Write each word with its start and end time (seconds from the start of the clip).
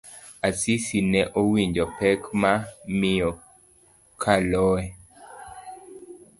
Asisi 0.47 0.97
ne 1.11 1.21
owinjo 1.39 1.85
pek 1.97 2.21
ma 2.41 2.51
miyo 2.99 3.29
kaloe. 4.21 4.83